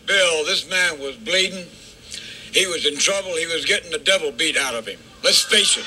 [0.06, 1.66] Bill, this man was bleeding.
[2.54, 3.36] He was in trouble.
[3.36, 5.00] He was getting the devil beat out of him.
[5.24, 5.86] Let's face it.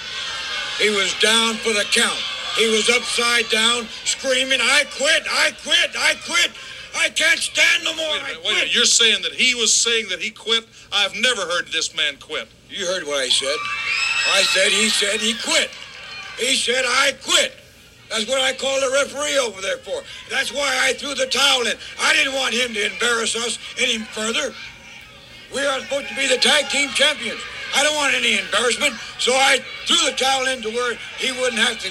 [0.83, 2.19] He was down for the count.
[2.57, 6.53] He was upside down, screaming, I quit, I quit, I quit.
[6.95, 8.13] I can't stand no more.
[8.13, 8.75] Wait a minute, wait a minute.
[8.75, 10.67] You're saying that he was saying that he quit?
[10.93, 12.49] I've never heard this man quit.
[12.69, 13.57] You heard what I said.
[14.35, 15.71] I said he said he quit.
[16.39, 17.55] He said I quit.
[18.11, 20.03] That's what I called the referee over there for.
[20.29, 21.77] That's why I threw the towel in.
[21.99, 24.53] I didn't want him to embarrass us any further.
[25.55, 27.41] We are supposed to be the tag team champions.
[27.75, 31.61] I don't want any embarrassment, so I threw the towel in to where he wouldn't
[31.61, 31.91] have to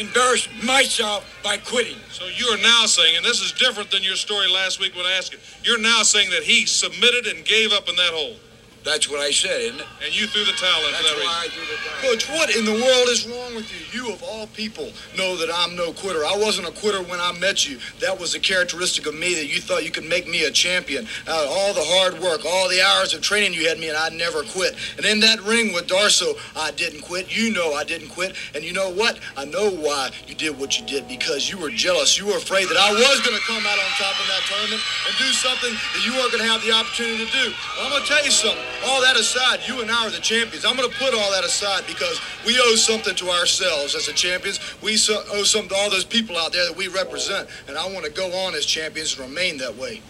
[0.00, 1.96] embarrass myself by quitting.
[2.10, 5.04] So you are now saying, and this is different than your story last week when
[5.04, 8.36] I asked you, you're now saying that he submitted and gave up in that hole,
[8.82, 9.86] That's what I said, isn't it?
[10.04, 11.26] and you threw the towel in for That's that reason.
[11.28, 12.00] why I threw the towel.
[12.00, 13.80] Coach, what in the world is wrong with you?
[13.92, 14.88] You, of all people,
[15.18, 16.24] know that I'm no quitter.
[16.24, 17.78] I wasn't a quitter when I met you.
[18.00, 21.06] That was a characteristic of me that you thought you could make me a champion.
[21.28, 23.98] Out of all the hard work, all the hours of training you had me, and
[23.98, 24.74] I never quit.
[24.96, 27.28] And in that ring with Darsow, I didn't quit.
[27.28, 28.34] You know I didn't quit.
[28.54, 29.20] And you know what?
[29.36, 32.18] I know why you did what you did because you were jealous.
[32.18, 34.80] You were afraid that I was going to come out on top in that tournament
[35.06, 37.52] and do something that you weren't going to have the opportunity to do.
[37.76, 38.64] Well, I'm going to tell you something.
[38.86, 40.64] All that aside, you and I are the champions.
[40.64, 44.12] I'm going to put all that aside because we owe something to ourselves as the
[44.12, 44.58] champions.
[44.82, 47.48] We so- owe something to all those people out there that we represent.
[47.68, 50.00] And I want to go on as champions and remain that way.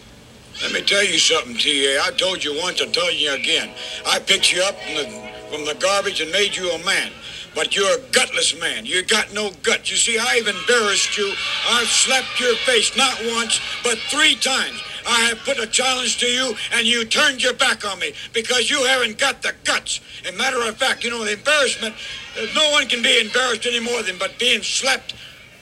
[0.63, 2.01] Let me tell you something, T.A.
[2.03, 3.71] I told you once, I'll tell you again.
[4.07, 7.13] I picked you up from the, from the garbage and made you a man.
[7.55, 8.87] But you're a gutless man.
[8.87, 9.91] You got no guts.
[9.91, 11.33] You see, I've embarrassed you.
[11.69, 14.81] I've slapped your face not once, but three times.
[15.07, 18.71] I have put a challenge to you, and you turned your back on me because
[18.71, 20.01] you haven't got the guts.
[20.27, 21.95] And matter of fact, you know, the embarrassment,
[22.39, 25.15] uh, no one can be embarrassed any more than but being slapped.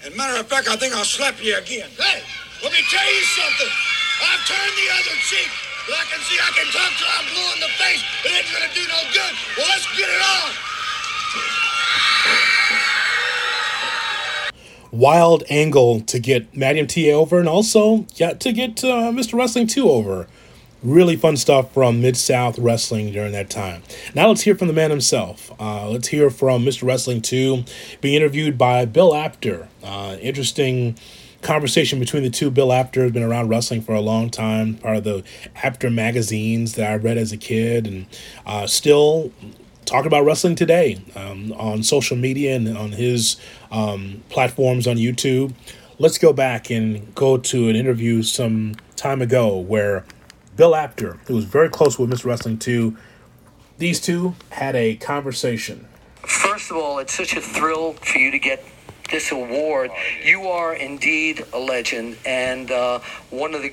[0.04, 1.88] And matter of fact, I think I'll slap you again.
[1.96, 2.22] Hey,
[2.62, 3.72] let me tell you something.
[4.22, 5.50] I've turned the other cheek.
[5.86, 8.04] But I can see I can talk till I'm blue in the face.
[8.24, 9.34] It ain't gonna do no good.
[9.56, 10.52] Well, let's get it on.
[14.90, 19.34] Wild angle to get Magnum TA over and also yeah, to get uh, Mr.
[19.34, 20.26] Wrestling 2 over.
[20.82, 23.82] Really fun stuff from Mid South Wrestling during that time.
[24.14, 25.50] Now let's hear from the man himself.
[25.58, 26.84] Uh, let's hear from Mr.
[26.84, 27.64] Wrestling 2
[28.00, 29.68] being interviewed by Bill Apter.
[29.82, 30.96] Uh, interesting
[31.42, 32.50] conversation between the two.
[32.50, 35.24] Bill Apter has been around wrestling for a long time, part of the
[35.56, 38.06] Apter magazines that I read as a kid, and
[38.46, 39.32] uh, still
[39.88, 43.36] talking about wrestling today um, on social media and on his
[43.72, 45.54] um, platforms on YouTube.
[45.98, 50.04] Let's go back and go to an interview some time ago where
[50.56, 52.26] Bill Apter, who was very close with Mr.
[52.26, 52.96] Wrestling 2,
[53.78, 55.88] these two had a conversation.
[56.16, 58.64] First of all, it's such a thrill for you to get
[59.10, 59.90] this award.
[60.22, 63.72] You are indeed a legend and uh, one of the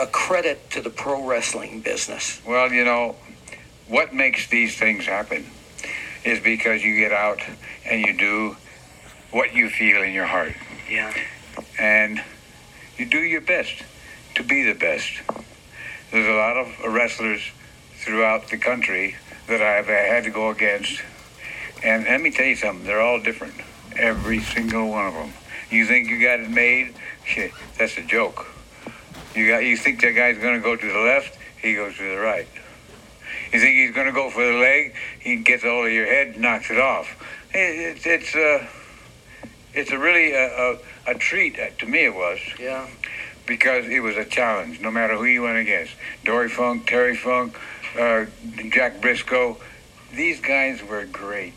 [0.00, 2.40] a credit to the pro wrestling business.
[2.46, 3.14] Well, you know,
[3.92, 5.44] what makes these things happen
[6.24, 7.42] is because you get out
[7.84, 8.56] and you do
[9.32, 10.54] what you feel in your heart.
[10.88, 11.12] Yeah.
[11.78, 12.22] And
[12.96, 13.82] you do your best
[14.36, 15.20] to be the best.
[16.10, 17.42] There's a lot of wrestlers
[17.96, 19.16] throughout the country
[19.48, 21.02] that I've had to go against.
[21.84, 23.56] And let me tell you something, they're all different.
[23.98, 25.34] Every single one of them.
[25.68, 26.94] You think you got it made?
[27.26, 28.46] Shit, that's a joke.
[29.34, 32.16] You got you think that guy's gonna go to the left, he goes to the
[32.16, 32.48] right.
[33.52, 34.94] You think he's going to go for the leg?
[35.20, 37.06] He gets all of your head, knocks it off.
[37.52, 38.66] It, it's it's uh,
[39.74, 42.04] it's a really a, a, a treat uh, to me.
[42.06, 42.86] It was Yeah.
[43.46, 45.92] because it was a challenge, no matter who you went against.
[46.24, 47.58] Dory Funk, Terry Funk,
[47.98, 48.24] uh,
[48.70, 49.58] Jack Briscoe.
[50.14, 51.56] These guys were great.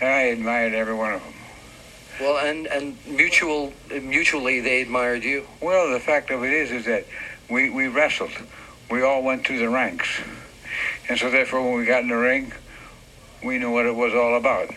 [0.00, 1.34] I admired every one of them.
[2.20, 5.44] Well, and and mutual mutually they admired you.
[5.60, 7.04] Well, the fact of it is, is that
[7.50, 8.30] we, we wrestled.
[8.90, 10.08] We all went through the ranks.
[11.08, 12.52] And so therefore, when we got in the ring,
[13.42, 14.70] we knew what it was all about.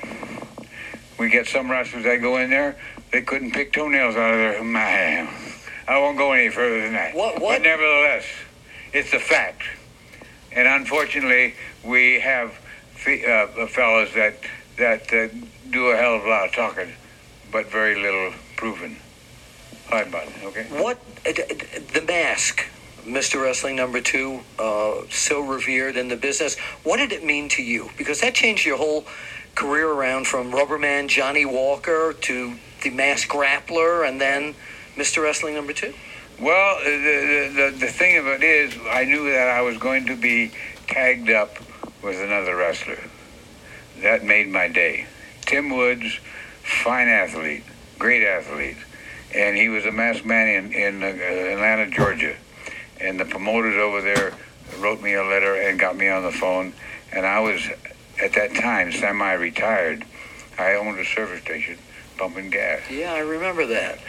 [1.18, 2.76] We get some wrestlers that go in there,
[3.12, 5.28] they couldn't pick toenails out of their man.
[5.88, 7.16] I won't go any further than that.
[7.16, 8.26] What- what- But nevertheless,
[8.94, 9.64] it's a fact.
[10.52, 12.54] And unfortunately, we have
[12.96, 14.36] fe- uh, fellas that
[14.78, 15.28] that uh,
[15.72, 16.94] do a hell of a lot of talking,
[17.52, 18.98] but very little proven.
[19.90, 20.28] Hi, bud.
[20.44, 20.64] Okay.
[20.70, 21.32] What uh,
[21.94, 22.64] the mask,
[23.08, 23.42] Mr.
[23.42, 26.58] Wrestling number two, uh, so revered in the business.
[26.84, 27.90] What did it mean to you?
[27.98, 29.06] Because that changed your whole
[29.56, 34.56] career around from Rubberman Johnny Walker to the mask grappler, and then
[34.98, 35.24] Mr.
[35.24, 35.94] Wrestling number two.
[36.40, 40.16] Well, the, the, the thing of it is, I knew that I was going to
[40.16, 40.52] be
[40.88, 41.56] tagged up
[42.04, 43.00] with another wrestler.
[44.02, 45.08] That made my day.
[45.42, 46.20] Tim Woods,
[46.84, 47.64] fine athlete,
[47.98, 48.78] great athlete,
[49.34, 52.36] and he was a masked man in, in uh, Atlanta, Georgia.
[53.00, 54.34] And the promoters over there
[54.80, 56.74] wrote me a letter and got me on the phone.
[57.12, 57.62] And I was,
[58.22, 60.06] at that time, semi-retired.
[60.58, 61.78] I owned a service station,
[62.18, 62.82] pumping gas.
[62.90, 64.00] Yeah, I remember that.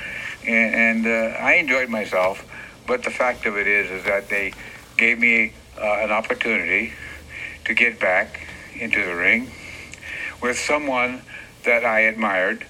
[0.46, 2.44] And, and uh, I enjoyed myself.
[2.87, 4.55] But the fact of it is, is that they
[4.96, 6.92] gave me uh, an opportunity
[7.66, 8.40] to get back
[8.74, 9.51] into the ring
[10.40, 11.22] with someone
[11.64, 12.66] that I admired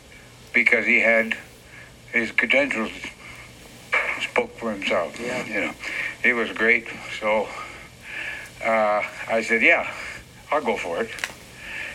[0.53, 1.37] because he had
[2.13, 2.91] his credentials
[4.21, 5.19] spoke for himself.
[5.21, 5.45] Yeah.
[5.47, 5.75] You know,
[6.23, 6.89] he was great.
[7.21, 7.49] So
[8.65, 9.93] uh, I said, yeah,
[10.51, 11.11] I'll go for it.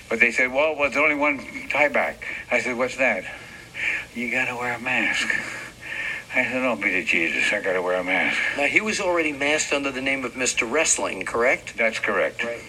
[0.10, 2.26] But they said, well, well, there's only one tie back.
[2.52, 3.24] I said, what's that?
[4.14, 5.28] You got to wear a mask.
[6.36, 7.52] I said, don't be the Jesus.
[7.52, 8.40] I got to wear a mask.
[8.58, 10.70] Now, he was already masked under the name of Mr.
[10.70, 11.78] Wrestling, correct?
[11.78, 12.44] That's correct.
[12.44, 12.62] Right.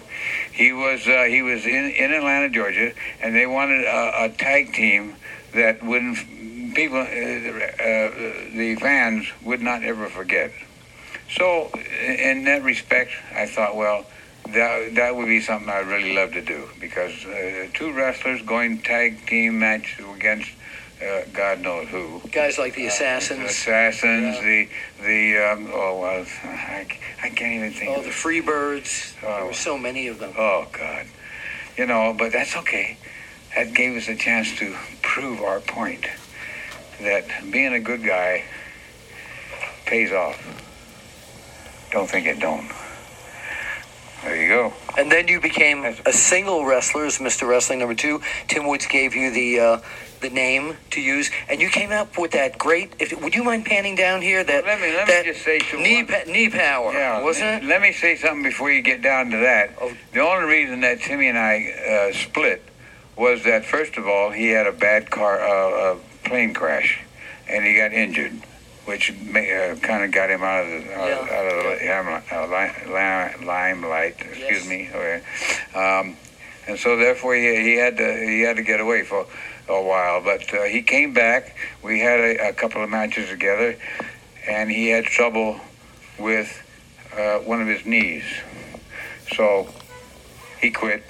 [0.53, 4.73] He was uh, he was in, in Atlanta, Georgia, and they wanted a, a tag
[4.73, 5.17] team
[5.53, 6.19] that wouldn't
[6.75, 8.11] people uh, uh,
[8.53, 10.53] the fans would not ever forget.
[11.31, 11.71] So
[12.07, 14.05] in that respect, I thought, well,
[14.49, 18.83] that that would be something I'd really love to do because uh, two wrestlers going
[18.83, 20.51] tag team match against
[21.03, 22.21] uh, God knows who.
[22.31, 23.41] Guys like the Assassins.
[23.51, 24.41] Assassins, Yeah.
[24.43, 24.69] the
[25.03, 26.87] the um, oh well, I,
[27.23, 27.91] I can't even think.
[27.91, 28.11] Oh, of the.
[28.11, 29.19] Freebirds.
[29.21, 29.47] There Oh.
[29.47, 30.35] were so many of them.
[30.37, 31.07] Oh God,
[31.77, 32.99] you know, but that's okay.
[33.57, 36.07] That gave us a chance to prove our point
[37.01, 38.45] that being a good guy
[39.87, 40.39] pays off.
[41.91, 42.71] Don't think it don't.
[44.23, 44.73] There you go.
[44.97, 47.47] And then you became a single wrestler as Mr.
[47.47, 48.23] Wrestling number two.
[48.49, 49.81] Tim Woods gave you the uh,
[50.23, 52.95] the name to use, and you came up with that great.
[52.99, 54.43] If, would you mind panning down here?
[54.43, 57.63] That Let me let me just say to knee pa- knee power, Yeah, wasn't let,
[57.63, 57.67] it?
[57.67, 59.75] let me say something before you get down to that.
[59.79, 59.93] Oh.
[60.15, 62.63] The only reason that Timmy and I uh, split
[63.17, 67.01] was that first of all he had a bad car, uh, uh, plane crash,
[67.49, 68.33] and he got injured,
[68.87, 71.37] which uh, kind of got him out of the out, Yeah.
[71.37, 71.89] out of the li-
[72.33, 72.93] uh, li-
[73.41, 74.17] li- limelight.
[74.21, 74.69] Excuse Yes.
[74.69, 74.89] me.
[74.93, 75.23] Okay.
[75.75, 76.17] Um,
[76.67, 79.27] and so therefore he, he had to he had to get away for
[79.69, 80.23] a while.
[80.23, 81.57] But uh, he came back.
[81.83, 83.77] We had a, a couple of matches together,
[84.49, 85.61] and he had trouble
[86.19, 86.63] with
[87.17, 88.25] uh, one of his knees.
[89.37, 89.69] So
[90.61, 91.03] he quit.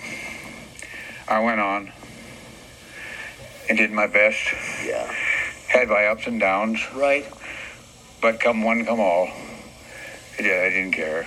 [1.29, 1.91] I went on
[3.69, 4.41] and did my best.
[4.85, 5.11] Yeah.
[5.69, 7.27] Had my ups and downs, Right.
[8.21, 9.29] but come one, come all.
[10.39, 11.27] Yeah, I didn't care.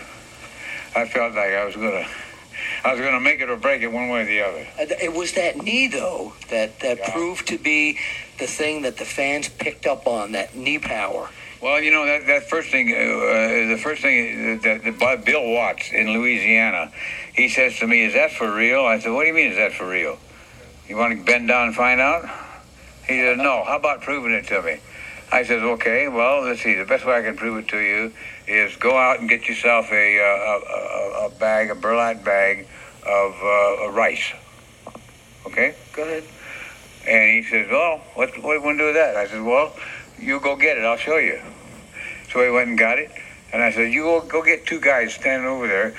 [0.96, 2.06] I felt like I was gonna,
[2.84, 4.68] I was gonna make it or break it one way or the other.
[5.02, 7.12] It was that knee though that that Yeah.
[7.12, 7.98] proved to be
[8.40, 10.32] the thing that the fans picked up on.
[10.34, 11.30] That knee power.
[11.62, 15.16] Well, you know that that first thing, uh, uh, the first thing that, that by
[15.16, 16.92] Bill Watts in Louisiana,
[17.34, 19.58] he says to me, "Is that for real?" I said, "What do you mean, is
[19.58, 20.20] that for real?
[20.88, 22.26] You want to bend down and find out?"
[23.08, 23.64] He said, "No.
[23.64, 24.80] How about proving it to me?"
[25.32, 26.08] I says, "Okay.
[26.08, 26.74] Well, let's see.
[26.76, 28.14] The best way I can prove it to you
[28.48, 32.68] is go out and get yourself a uh, a, a, a bag, a burlap bag
[33.06, 34.34] of uh, rice.
[35.46, 36.24] Okay." Go ahead.
[37.08, 39.44] And he says, "Well, what what do you want to do with that?" I said,
[39.44, 39.76] "Well,
[40.20, 40.84] you go get it.
[40.84, 41.42] I'll show you."
[42.32, 43.12] So he went and got it,
[43.54, 45.96] and I said, "You go, go get two guys standing over there,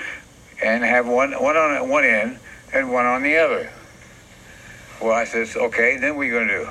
[0.63, 2.39] and have one one on one end
[2.73, 3.71] and one on the other."
[5.01, 6.69] Well, I says, "Okay, then what are you gonna do?"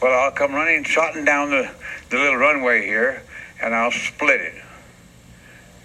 [0.00, 1.70] Well, I'll come running, trotting down the
[2.10, 3.22] the little runway here,
[3.62, 4.54] and I'll split it.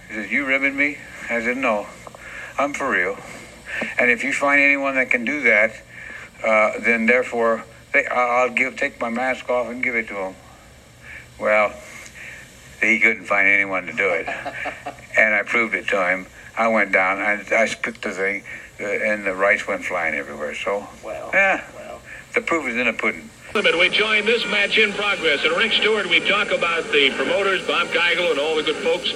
[0.07, 0.97] He says, "You ribbing me?"
[1.29, 1.87] I said, "No,
[2.57, 3.17] I'm for real.
[3.97, 5.81] And if you find anyone that can do that."
[6.43, 7.63] uh, then therefore
[7.93, 10.35] they, I'll give take my mask off and give it to him.
[11.39, 11.73] Well,
[12.81, 14.27] he couldn't find anyone to do it,
[15.17, 16.27] and I proved it to him.
[16.57, 18.43] I went down, I, I split the thing,
[18.79, 20.53] Uh, and the rice went flying everywhere.
[20.53, 21.29] So, Well.
[21.33, 22.01] yeah, Well.
[22.33, 23.29] the proof is in the pudding.
[23.55, 25.45] We join this match in progress.
[25.45, 29.07] And Rick Stewart, we talk about the promoters, Bob Geigel, and all the good folks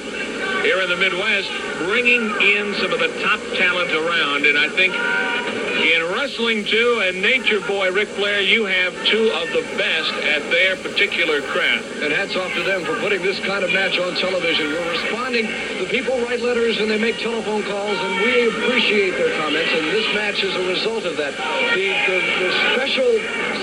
[0.64, 4.46] here in the Midwest, bringing in some of the top talent around.
[4.46, 9.50] And I think in wrestling, too, and Nature Boy Ric Flair, you have two of
[9.52, 11.86] the best at their particular craft.
[12.00, 14.68] And hats off to them for putting this kind of match on television.
[14.72, 15.48] We're responding.
[15.80, 19.72] The people write letters and they make telephone calls, and we appreciate their comments.
[19.72, 21.32] And this match is a result of that.
[21.32, 23.08] The, the, the special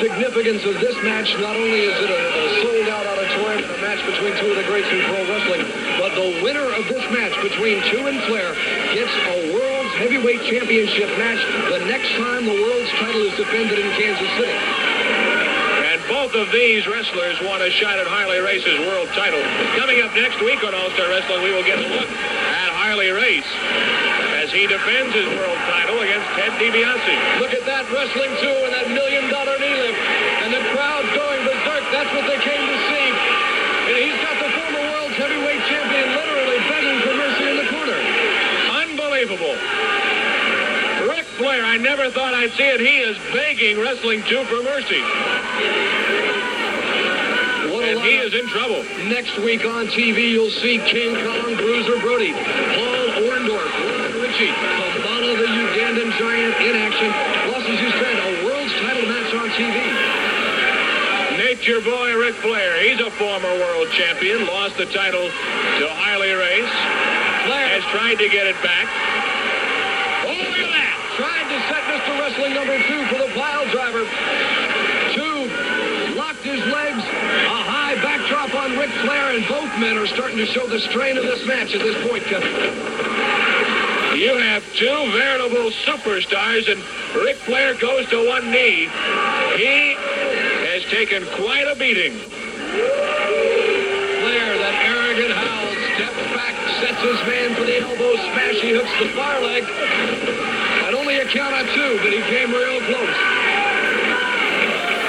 [0.00, 4.32] significance of this match, not only is it a, a sold-out auditorium, a match between
[4.40, 5.60] two of the greats in pro wrestling,
[6.00, 8.56] but the winner of this match between Two and Flair
[8.96, 13.92] gets a World's Heavyweight Championship match the next time the world's title is defended in
[13.92, 14.95] Kansas City.
[16.26, 19.38] Both of these wrestlers want a shot at Harley Race's world title.
[19.78, 23.14] Coming up next week on All Star Wrestling, we will get a look at Harley
[23.14, 23.46] Race
[24.42, 27.14] as he defends his world title against Ted DiBiase.
[27.38, 30.02] Look at that wrestling too and that million dollar knee lift.
[30.42, 31.86] And the crowd's going berserk.
[31.94, 33.06] That's what they came to see.
[33.86, 37.98] And he's got the former world's heavyweight champion literally begging for mercy in the corner.
[38.82, 39.54] Unbelievable.
[41.36, 42.80] Flair, I never thought I'd see it.
[42.80, 45.04] He is begging Wrestling 2 for mercy.
[47.86, 48.82] And he is in trouble.
[49.12, 55.36] Next week on TV, you'll see King Kong, Bruiser Brody, Paul Orndorff, Ron Ritchie, Kamala
[55.36, 57.12] the Ugandan Giant in action.
[57.52, 59.76] Plus, as you said, a world's title match on TV.
[61.36, 66.74] Nature Boy Ric Flair, he's a former world champion, lost the title to Harley Race.
[67.44, 68.88] Flair has tried to get it back.
[70.24, 70.96] Oh, look at that!
[71.66, 72.18] To set Mr.
[72.20, 74.06] Wrestling number two for the pile driver.
[75.14, 77.02] Two locked his legs.
[77.02, 81.16] A high backdrop on Ric Flair, and both men are starting to show the strain
[81.16, 82.52] of this match at this point, Kevin.
[84.16, 86.80] You have two veritable superstars, and
[87.24, 88.88] Ric Flair goes to one knee.
[89.56, 89.96] He
[90.70, 92.12] has taken quite a beating.
[94.22, 98.60] Flair, that arrogant howl, steps back, sets his man for the elbow smash.
[98.60, 99.64] He hooks the far leg.
[101.16, 103.16] A count of two, but he came real close.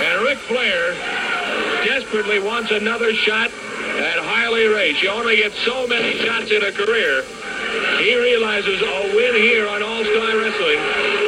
[0.08, 0.93] And Ric Flair
[1.84, 5.03] desperately wants another shot at Harley Race.
[5.03, 7.24] You only get so many shots in a career.
[7.99, 11.28] He realizes a win here on All-Star Wrestling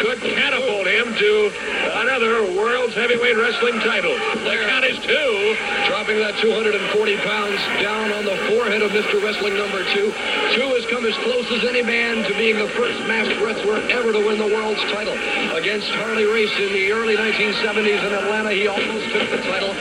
[0.00, 1.50] could catapult him to
[1.98, 4.14] another World's Heavyweight Wrestling title.
[4.46, 5.56] The count is two.
[5.90, 9.22] Dropping that 240 pounds down on the forehead of Mr.
[9.22, 10.08] Wrestling number two.
[10.56, 14.12] Two has come as close as any man to being the first masked wrestler ever
[14.12, 15.12] to win the world's title.
[15.52, 19.74] Against Harley Race in the early 1970s in Atlanta, he almost took the title.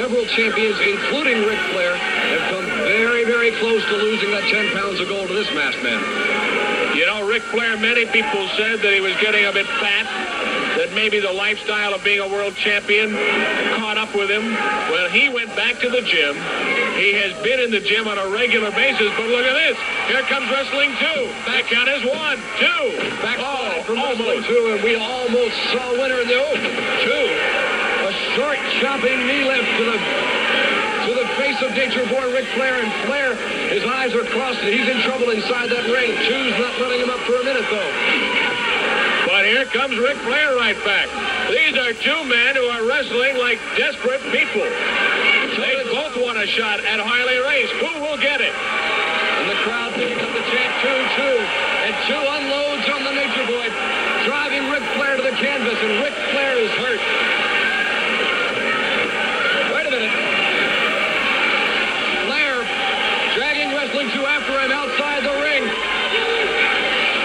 [0.00, 5.00] Several champions, including Ric Flair, have come very, very close to losing that 10 pounds
[5.00, 6.00] of gold to this masked man.
[6.96, 10.08] You know, Ric Flair, many people said that he was getting a bit fat,
[10.80, 13.12] that maybe the lifestyle of being a world champion
[13.76, 14.54] caught up with him.
[14.88, 16.85] Well, he went back to the gym.
[16.96, 19.76] He has been in the gym on a regular basis, but look at this.
[20.08, 21.28] Here comes Wrestling 2.
[21.44, 22.84] Back count is one, two.
[23.20, 24.48] Backside oh, from almost.
[24.48, 26.72] two, and we almost saw a winner in the open.
[27.04, 27.26] Two.
[28.08, 29.98] A short chopping knee lift to the
[31.06, 33.36] to the face of Nature Boy Ric Flair, and Flair,
[33.70, 36.10] his eyes are crossed, and he's in trouble inside that ring.
[36.26, 37.92] Two's not letting him up for a minute though.
[39.28, 41.06] But here comes Ric Flair right back.
[41.52, 44.66] These are two men who are wrestling like desperate people.
[46.46, 47.70] Shot at Harley Race.
[47.82, 48.54] Who will get it?
[48.54, 53.46] And the crowd picking up the chant two two, and two unloads on the Nature
[53.50, 53.66] Boy,
[54.22, 57.02] driving Ric Flair to the canvas, and Ric Flair is hurt.
[59.74, 60.14] Wait a minute.
[62.30, 62.54] Flair
[63.34, 65.66] dragging Wrestling 2 after him outside the ring.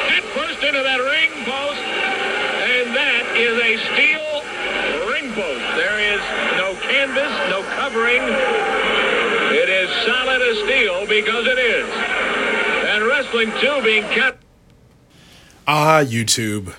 [0.09, 1.83] Head first into that ring post,
[2.57, 4.29] and that is a steel
[5.13, 5.61] ring post.
[5.77, 6.21] There is
[6.57, 8.60] no canvas, no covering.
[10.39, 11.89] As steel because it is.
[12.87, 14.37] And Wrestling 2 being cut.
[15.67, 16.73] Ah, YouTube.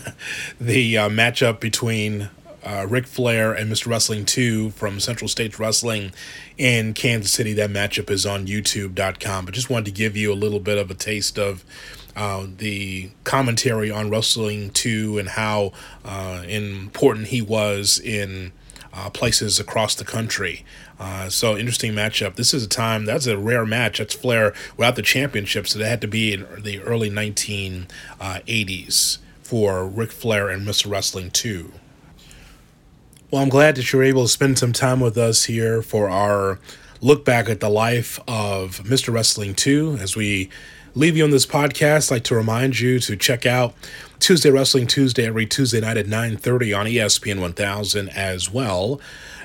[0.60, 2.30] the uh, matchup between
[2.64, 3.88] uh, Ric Flair and Mr.
[3.88, 6.12] Wrestling 2 from Central States Wrestling
[6.56, 7.52] in Kansas City.
[7.52, 9.44] That matchup is on YouTube.com.
[9.44, 11.62] But just wanted to give you a little bit of a taste of
[12.16, 15.72] uh, the commentary on Wrestling 2 and how
[16.06, 18.52] uh, important he was in
[18.94, 20.64] uh, places across the country.
[20.98, 22.36] Uh, so interesting matchup.
[22.36, 23.98] This is a time that's a rare match.
[23.98, 29.86] That's Flair without the championship, so that had to be in the early 1980s for
[29.86, 30.90] Ric Flair and Mr.
[30.90, 31.72] Wrestling 2.
[33.30, 36.60] Well, I'm glad that you're able to spend some time with us here for our
[37.00, 39.12] look back at the life of Mr.
[39.12, 40.48] Wrestling 2 as we
[40.94, 42.10] leave you on this podcast.
[42.10, 43.74] I'd like to remind you to check out
[44.20, 49.00] Tuesday Wrestling Tuesday every Tuesday night at 9:30 on ESPN 1000 as well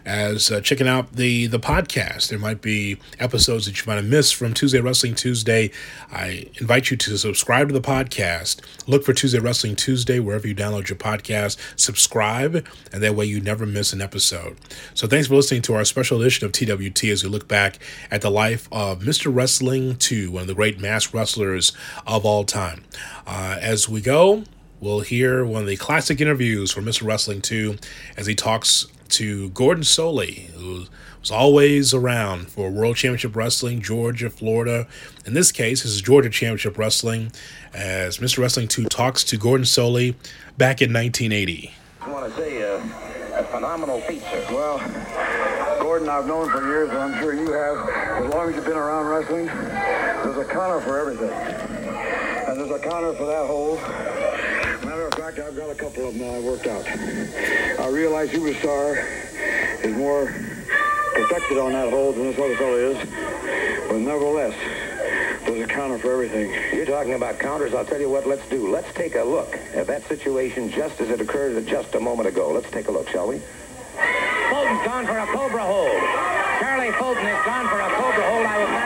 [0.06, 2.30] as uh, checking out the the podcast.
[2.30, 5.72] There might be episodes that you might have missed from Tuesday Wrestling Tuesday.
[6.12, 8.62] I invite you to subscribe to the podcast.
[8.88, 11.58] Look for Tuesday Wrestling Tuesday wherever you download your podcast.
[11.76, 14.58] Subscribe, and that way you never miss an episode.
[14.94, 17.80] So thanks for listening to our special edition of TWT as we look back
[18.12, 19.34] at the life of Mr.
[19.34, 21.72] Wrestling 2, one of the great masked wrestlers
[22.06, 22.84] of all time.
[23.26, 24.44] Uh, as we go,
[24.80, 27.06] we'll hear one of the classic interviews from Mr.
[27.06, 27.78] Wrestling 2
[28.18, 30.86] as he talks to Gordon Solie, who
[31.20, 34.88] was always around for World Championship Wrestling, Georgia, Florida.
[35.26, 37.32] In this case, this is Georgia Championship Wrestling,
[37.74, 38.40] as Mr.
[38.40, 40.16] Wrestling 2 talks to Gordon Solie
[40.58, 41.74] back in 1980.
[42.02, 42.82] I want to say, uh,
[43.36, 44.46] a phenomenal feat, sir.
[44.50, 44.80] Well,
[45.80, 48.26] Gordon, I've known for years, and I'm sure you have.
[48.26, 51.32] As long as you've been around wrestling, there's a counter for everything.
[51.32, 53.80] And there's a counter for that hold.
[55.30, 56.88] Matter of fact, I've got a couple of them that I worked out.
[57.80, 58.98] I realize Superstar
[59.86, 60.26] is more
[61.14, 62.98] protected on that hold than this other fellow is.
[63.88, 64.56] But nevertheless,
[65.46, 66.52] there's a counter for everything.
[66.74, 67.76] You're talking about counters.
[67.76, 68.72] I'll tell you what, let's do.
[68.72, 72.52] Let's take a look at that situation just as it occurred just a moment ago.
[72.52, 73.38] Let's take a look, shall we?
[74.50, 76.02] Fulton's gone for a Cobra hold.
[76.60, 78.46] Charlie Fulton is gone for a Cobra hold.
[78.48, 78.79] I was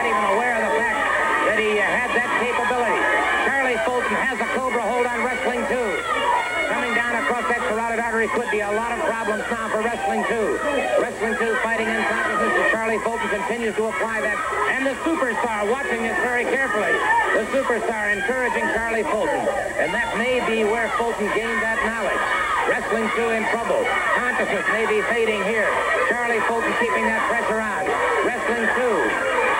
[8.24, 10.56] artery could be a lot of problems now for Wrestling 2.
[11.00, 14.38] Wrestling 2 fighting in consciousness as Charlie Fulton continues to apply that.
[14.72, 16.92] And the superstar watching this very carefully.
[17.36, 19.44] The superstar encouraging Charlie Fulton.
[19.76, 22.24] And that may be where Fulton gained that knowledge.
[22.68, 23.84] Wrestling 2 in trouble.
[24.16, 25.68] Consciousness may be fading here.
[26.08, 27.84] Charlie Fulton keeping that pressure on.
[28.24, 28.88] Wrestling 2.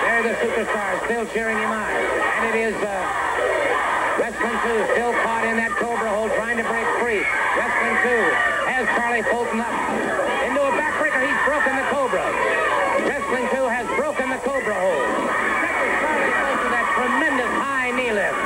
[0.09, 1.93] There the superstar still cheering him on.
[1.93, 3.34] And it is uh,
[4.45, 7.25] Wrestling 2 still caught in that Cobra hold trying to break free.
[7.57, 9.73] Wrestling 2 has Charlie Fulton up.
[10.45, 11.17] Into a backbreaker.
[11.17, 12.21] He's broken the Cobra.
[13.09, 15.09] Wrestling 2 has broken the Cobra hold.
[15.97, 18.37] Charlie Fulton that tremendous high knee lift.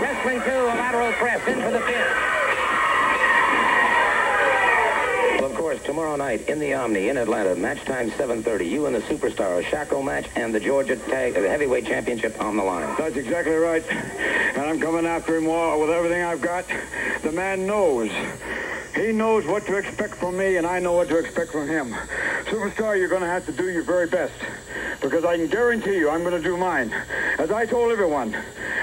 [0.00, 2.00] Wrestling 2 a lateral press into the pin.
[5.36, 8.70] Well, of course, tomorrow night in the Omni in Atlanta, match time 7.30.
[8.70, 12.62] You and the Superstar, shackle match, and the Georgia Tag uh, Heavyweight Championship on the
[12.62, 12.94] line.
[12.96, 13.84] That's exactly right.
[13.90, 16.64] And I'm coming after him with everything I've got.
[17.22, 18.10] The man knows.
[18.94, 21.92] He knows what to expect from me, and I know what to expect from him.
[22.44, 24.34] Superstar, you're going to have to do your very best.
[25.02, 26.92] Because I can guarantee you I'm going to do mine.
[27.38, 28.34] As I told everyone,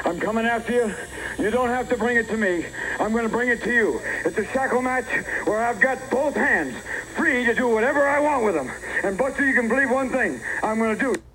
[0.05, 0.93] I'm coming after you.
[1.37, 2.65] You don't have to bring it to me.
[2.99, 4.01] I'm going to bring it to you.
[4.25, 5.05] It's a shackle match
[5.45, 6.75] where I've got both hands
[7.15, 8.71] free to do whatever I want with them.
[9.03, 10.39] And Buster, you can believe one thing.
[10.61, 11.32] I'm going to do.